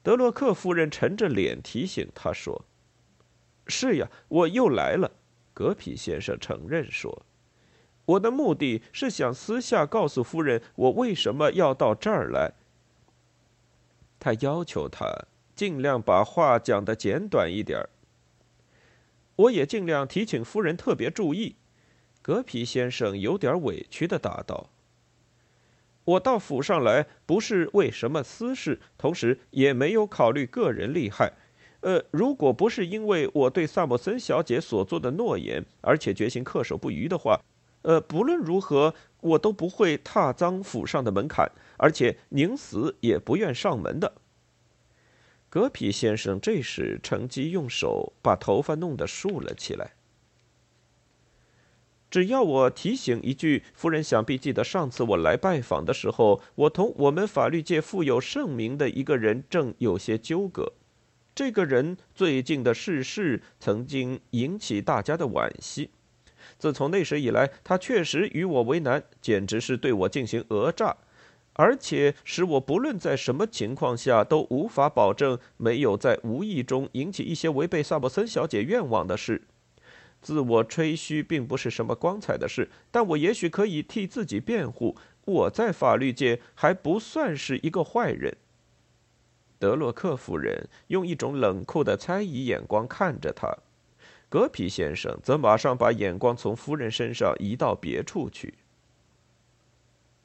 [0.02, 2.66] 德洛克夫人沉着脸提醒他说
[3.66, 5.10] ：“是呀，我又来了。”
[5.56, 7.26] 格皮先生承认说
[8.04, 12.52] ：“我的目的是想私下告诉夫人我为什么要到这儿来。”
[14.20, 15.08] 他要求他
[15.56, 17.88] 尽量把话讲得简短一点。
[19.36, 21.56] 我也尽量提请夫人特别注意。”
[22.22, 24.70] 格皮先生有点委屈的答道。
[26.06, 31.34] “我到府上来不是为什么私事，同时也没有考虑个人利害。
[31.82, 37.42] 呃，如果不是因为我对萨默森小姐所做的诺言，而且决心恪守不渝的话，
[37.82, 44.14] 呃，不论如何，我都不会踏脏府上的门槛，而且宁死也不愿上门的。”
[45.54, 49.92] 格皮先生这时趁机用手把头发弄得竖了起来。
[52.10, 60.74] 只要我提醒一句，夫人想必记得上次我来拜访的时候，我同我们法律界富有盛名的一个人正有些纠葛。
[61.36, 65.92] 这个人最近的逝世曾经引起大家的惋惜。
[66.58, 70.98] 自从那时以来，他确实与我为难，简直是对我进行讹诈。
[71.56, 79.44] 而且使我不论在什么情况下都无法保证没有在无意中引起一些违背萨默森小姐愿望的事。
[80.20, 84.96] 自我吹嘘并不是什么光彩的事，但我也许可以替自己辩护。
[85.26, 88.36] 我在法律界还不算是一个坏人。
[89.60, 93.56] 德洛克夫人用一种冷酷的猜疑眼光看着他，
[94.28, 98.56] 格皮先生则马上把眼光从夫人身上移到别处去。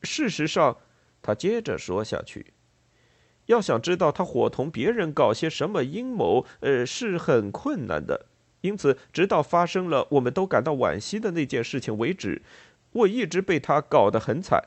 [0.03, 0.77] 事实上。
[1.23, 2.53] 他接着说下去
[3.47, 8.27] ：“要想知道他伙同别人搞些什么阴谋，呃，是很困难的。
[8.61, 12.43] 因此，直到发生了我们都感到惋惜的那件事情为止，
[12.93, 14.63] 我一直被他搞得很惨。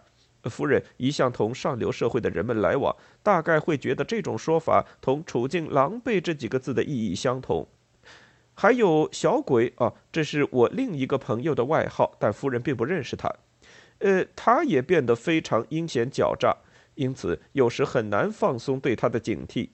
[0.46, 7.68] 夫人一向同上流社会的人们来往，大概会觉得这种说法同‘处境狼狈’这几个字的意义相同。
[8.54, 13.32] 还有小鬼啊，这是我另一个朋友的外号，但夫人并不认识他。”
[14.02, 16.58] 呃，他也变得非常阴险狡诈，
[16.96, 19.70] 因此有时很难放松对他的警惕。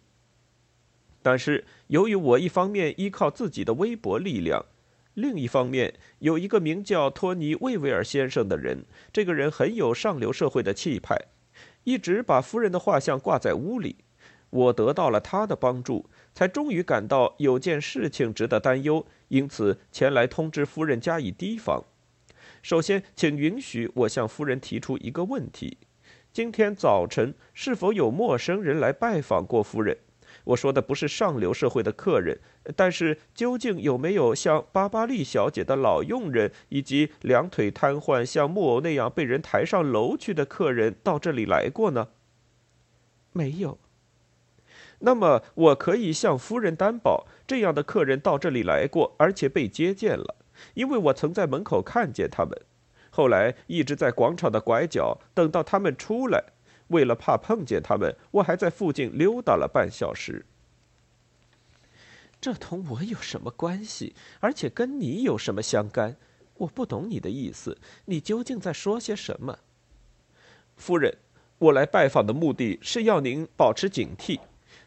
[1.22, 4.66] 但是由于我一方面依靠自己的微薄力量，
[5.14, 11.18] 另一方面有一个名叫托尼·魏维尔先生的人，这个人很有上流社会的气派，
[11.86, 13.98] 一直把夫人的画像挂在屋里。
[14.50, 21.84] 我得到了他的帮助，才终于感到有件事情值得担忧，因此前来通知夫人加以提防。
[22.68, 25.78] 首先，请允许我向夫人提出一个问题：
[26.34, 29.98] 今天早晨是否有陌生人来拜访过夫人？
[30.44, 32.38] 我说的不是上流社会的客人，
[32.76, 42.10] 但是究竟有没有像巴巴利小姐的老佣人，以及两腿瘫痪像木偶那样被人抬上楼去的客人到这里来过呢？
[43.32, 43.80] 没有。
[45.00, 50.36] 那么我可以向夫人担保，这样的客人到这里来过，而且被接见了。
[50.74, 52.58] 因为我曾在门口看见他们，
[53.10, 56.44] 后来一直在广场的拐角等到他们出来。
[56.90, 60.46] 为了怕碰见他们，我还在附近溜达了半小时。
[62.40, 64.16] 这同我有什么关系？
[64.40, 66.16] 而且跟你有什么相干？
[66.60, 69.60] 我不懂你的意思，你究竟在说些什么？
[70.78, 71.18] 夫人，
[71.58, 74.40] 我来拜访的目的是要您保持警惕。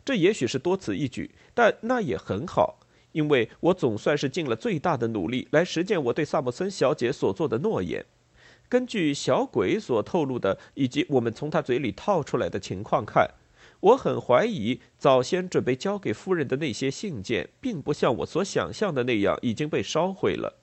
[0.02, 2.79] 这也许是多此一举，但那也很好，
[3.12, 8.04] 因为我总算是尽了最大的努力来实践我对萨姆森小姐所做的诺言。
[8.68, 13.28] 根据小鬼所透露的，以及我们从他嘴里套出来的情况看，
[13.80, 20.58] 我很怀疑早先准备交给夫人的那些信件，并不像我所想象的那样已经被烧毁了。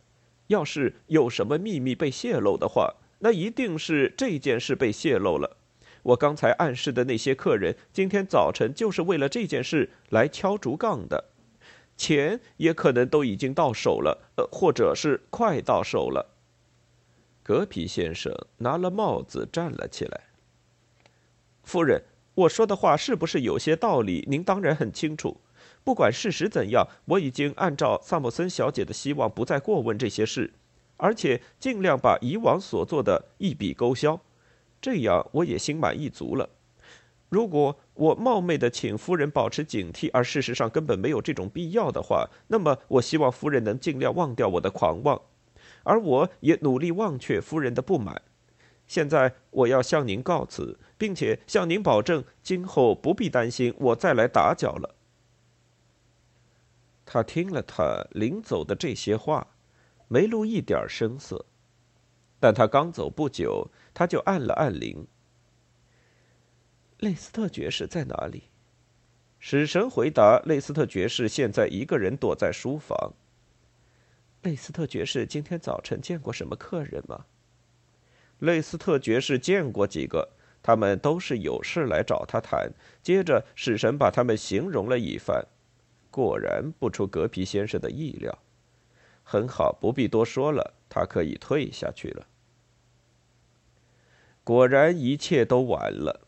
[0.47, 5.57] 要是有什么秘密被泄露的话，那一定是这件事被泄露了。
[6.03, 11.25] 我刚才暗示的那些客人，今天早晨就是为了这件事来敲竹杠的，
[11.97, 16.35] 钱也可能都已经到手了，呃，或者是快到手了。
[17.43, 20.25] 格皮先生拿了帽子站了起来。
[21.63, 22.03] 夫人，
[22.35, 24.25] 我说的话是不是有些道理？
[24.29, 25.41] 您当然很清楚。
[25.83, 30.53] 不管事实怎样，我已经按照萨姆森小姐的希望，不再过问这些事，
[30.97, 34.19] 而且尽量把以往所做的一笔勾销。
[34.79, 36.49] 这样我也心满意足了。
[37.29, 45.21] 如果我冒昧的请夫人保持警惕，而事实上根本没有这种必要的话，那么我希望夫人能尽量忘掉我的狂妄，
[45.83, 48.21] 而我也努力忘却夫人的不满。
[48.87, 54.95] 现在我要向您告辞，并且向您保证，今后不必担心我再来打搅了。
[57.05, 59.47] 他听了他临走的这些话，
[60.07, 61.45] 没露一点声色。
[62.39, 65.07] 但他刚走不久，他就按了按铃。
[66.99, 68.45] 雷斯特爵士在哪里？
[69.37, 73.13] 使神回答：“雷斯特爵士现在一个人躲在书房。”
[74.41, 77.25] 雷斯特爵士今天早晨见过什么客人吗？
[78.39, 80.27] 雷斯特爵士见过几个，
[80.63, 82.71] 他们都是有事来找他谈。
[83.03, 85.45] 接着，使神把他们形容了一番，
[86.09, 88.39] 果然不出格皮先生的意料。
[89.21, 90.73] 很好，不必多说了。
[90.89, 92.25] 他可以退下去了。
[94.43, 96.26] 果然，一切都完了。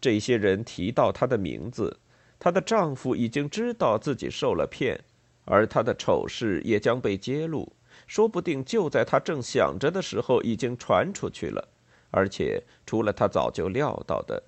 [0.00, 1.98] 这些人提到她的名字，
[2.38, 5.02] 她的丈夫已经知道自己受了骗，
[5.44, 7.72] 而她的丑事也将被揭露。
[8.06, 11.68] 说不定就在她正想着的时候，已经传出去了。
[12.10, 14.42] 而且，除了她早就料到的，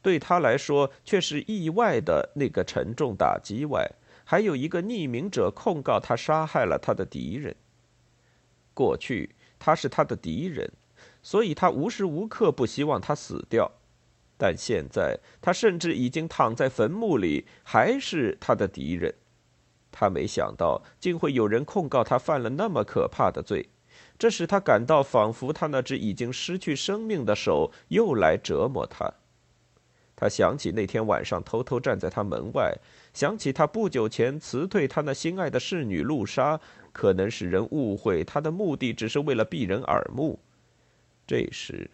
[0.00, 3.90] 对她来说却是意外的那个沉重打击外，
[4.24, 7.56] 还有一个匿名者控告她杀害了他的敌人。
[8.74, 10.70] 过去她是他的敌人，
[11.22, 13.70] 所以她无时无刻不希望他死掉。
[14.42, 19.14] 但现在他甚至已经躺在坟墓里，还是他的敌人。
[19.92, 23.68] 他没想到竟会有人控告他犯了那么可怕的罪，
[24.18, 29.08] 这使他感到仿佛他那只已经失去生命的手又来折磨他。
[30.16, 32.76] 他想起那天晚上偷偷站在他门外，
[33.14, 36.58] 想起他不久前辞退他那心爱的侍女露莎。
[36.92, 40.40] 可能使人误会他的目的只是为了避人耳目。
[41.28, 41.88] 这时，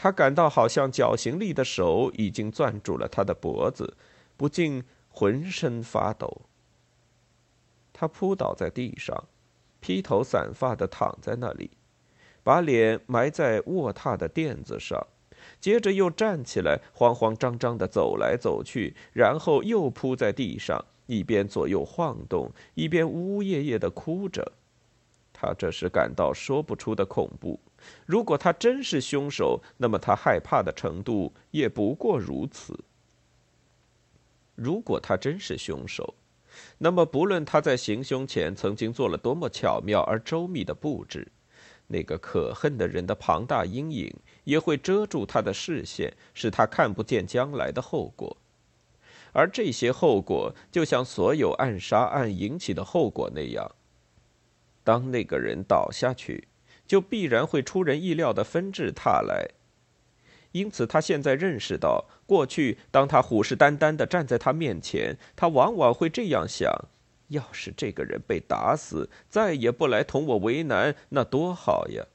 [0.00, 3.96] 他感到好像绞刑力的手已经攥住了他的脖子，
[4.36, 6.42] 不禁浑身发抖。
[7.92, 9.24] 他扑倒在地上，
[9.80, 11.72] 披头散发的躺在那里，
[12.44, 15.04] 把脸埋在卧榻的垫子上，
[15.60, 20.84] 接着又站起来，慌慌张张的走来走去，然后又扑在地上。
[21.06, 24.52] 一边左右晃动，一边呜呜咽咽的哭着。
[25.32, 27.58] 他这时感到说不出的恐怖。
[28.06, 32.78] 如果他真是凶手，那么他害怕的程度也不过如此。
[34.54, 36.14] 如果他真是凶手，
[36.78, 41.30] 那么不论他在行凶前曾经做了多么巧妙而周密的布置，
[41.86, 44.12] 那个可恨的人的庞大阴影
[44.44, 48.36] 也会遮住他的视线，使他看不见将来的后果。
[49.32, 53.70] 而这些后果，就像所有暗杀案引起的后果那样，
[54.82, 56.48] 当那个人倒下去，
[56.88, 59.50] 就必然会出人意料的纷至沓来。
[60.52, 66.72] 因此，他现在认识到，过去当他虎视眈眈的站在他面前，他往往会这样想：
[67.28, 72.06] 要是这个人被打死，再也不来同我为难，那多好呀！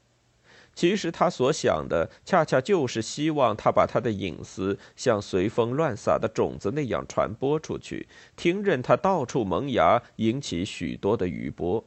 [0.74, 11.84] 其实他所想的，恰恰就是希望他把他的隐私像随风乱撒的种子那样传播出去，听任他到处萌芽，引起许多的余波。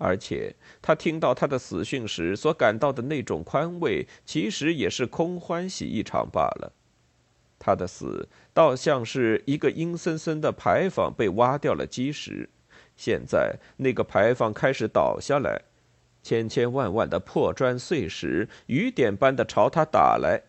[0.00, 6.72] 而且他听到他的死讯时所感到的那种宽慰，其实也是空欢喜一场罢了。
[7.58, 12.48] 他的死倒像是一个阴森森的牌坊被挖掉了基石，
[12.96, 15.60] 现在那个牌坊开始倒下来。
[16.22, 20.42] 千千万万的破砖碎石，雨点般的朝他打来，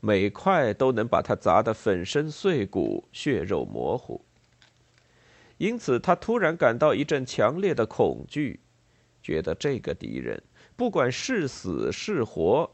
[0.00, 4.22] 每块都能把他砸得粉身碎骨、血肉模糊。
[5.56, 8.60] 因此他突然感到一阵强烈的恐惧，
[9.22, 10.42] 觉得这个敌人
[10.76, 12.70] 不管是死是活。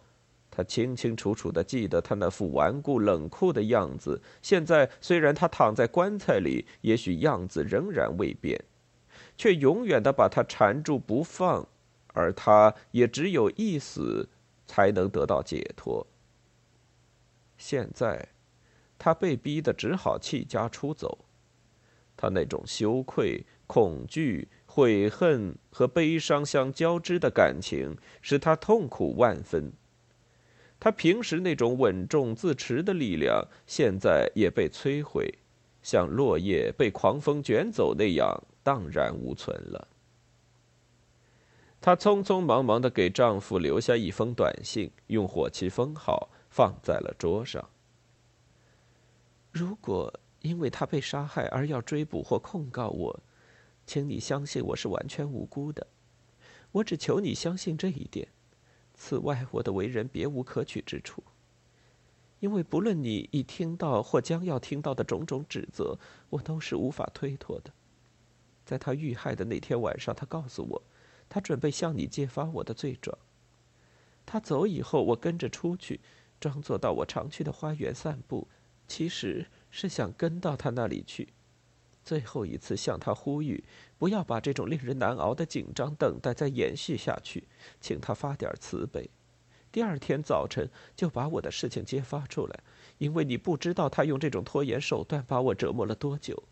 [0.56, 4.22] 他清清楚楚地记得他那副顽固冷酷的样子。
[4.40, 8.62] 现在虽然他躺在棺材里，也许样子仍然未变，
[9.36, 11.66] 却永远地把他缠住不放，
[12.12, 14.28] 而他也只有一死，
[14.64, 16.06] 才能得到解脱。
[17.58, 18.28] 现在，
[18.96, 21.24] 他被逼得只好弃家出走。
[22.16, 29.72] 他那种羞愧、恐惧、悔恨和悲伤相交织的感情，使他痛苦万分。
[30.80, 35.32] 他平时那种稳重自持的力量，现在也被摧毁，
[35.80, 39.86] 像落叶被狂风卷走那样荡然无存了。
[41.80, 47.64] 她匆匆忙忙地给丈夫留下一封短信，用火漆封好，放在了桌上。
[49.52, 53.20] 如果因为他被杀害而要追捕或控告我，
[53.86, 55.86] 请你相信我是完全无辜的。
[56.72, 58.28] 我只求你相信这一点。
[58.94, 61.22] 此外，我的为人别无可取之处。
[62.40, 65.98] 因为不论你已听到或将要听到的种种指责，
[66.30, 67.72] 我都是无法推脱的。
[68.64, 70.82] 在他遇害的那天晚上，他告诉我，
[71.28, 73.16] 他准备向你揭发我的罪状。
[74.24, 76.00] 他走以后，我跟着出去，
[76.40, 78.48] 装作到我常去的花园散步，
[78.88, 81.33] 其实是想跟到他那里去。
[82.04, 83.64] 最后一次向他呼吁，
[83.98, 87.48] 不要把这种令人难熬的紧张等待再延续下去，
[87.80, 89.08] 请他发点慈悲。
[89.72, 92.60] 第二天早晨就把我的事情揭发出来，
[92.98, 96.44] 因为你不知道他用这种拖延手段把我折磨了多久。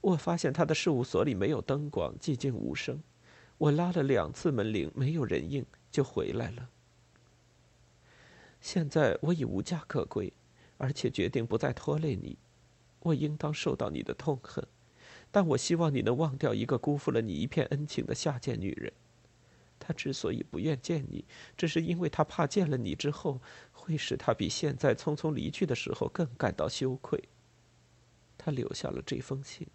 [0.00, 3.02] 我发现他的事务所里没有灯光，寂静无声。
[3.58, 6.68] 我拉了两次门铃，没有人应，就回来了。
[8.60, 10.32] 现在我已无家可归，
[10.78, 12.38] 而且决定不再拖累你。
[13.02, 14.66] 我应当受到你的痛恨，
[15.30, 18.92] 但我希望你能忘掉一个辜负了你一片恩情的下贱女人。
[19.78, 21.24] 她之所以不愿见你，
[21.56, 23.40] 只是因为她怕见了你之后，
[23.72, 27.20] 会使她比现在匆匆离去的时候更感到羞愧。
[28.38, 29.66] 她留下了这封信，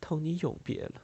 [0.00, 1.02] 同你永别了。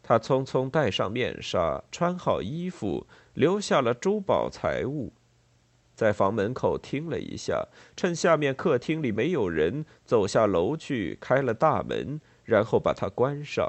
[0.00, 5.12] 他匆匆戴上面纱，穿好衣服，留下了珠宝财物。
[5.98, 13.68] 在房门口听了一下，趁下面客厅里没有人，走下楼去，开了大门，然后把它关上，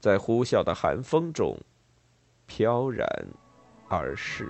[0.00, 1.56] 在呼啸的寒风中
[2.46, 3.06] 飘然
[3.88, 4.48] 而逝。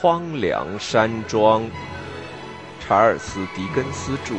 [0.00, 1.62] 荒凉山庄，
[2.80, 4.34] 查尔斯·狄更斯著。